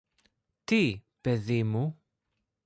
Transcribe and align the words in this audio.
Τι, 0.63 1.03
παιδί 1.21 1.63
μου; 1.63 2.01